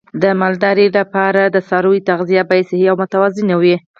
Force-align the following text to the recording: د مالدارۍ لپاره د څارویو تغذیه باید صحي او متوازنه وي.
د 0.21 0.23
مالدارۍ 0.41 0.87
لپاره 0.97 1.41
د 1.45 1.57
څارویو 1.67 2.05
تغذیه 2.09 2.43
باید 2.49 2.69
صحي 2.71 2.85
او 2.91 2.95
متوازنه 3.03 3.55
وي. 3.61 3.75